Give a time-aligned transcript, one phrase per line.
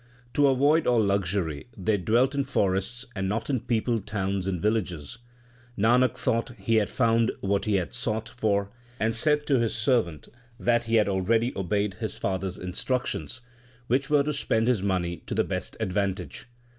[0.33, 5.19] To avoid all luxury they dwelt in forests, and not in peopled towns and villages.
[5.77, 10.27] Nanak thought he had found what he had sought for, and said to his servant
[10.59, 13.41] that he had already obeyed his father s instructions,
[13.85, 16.47] which were to spend his money to the best advantage.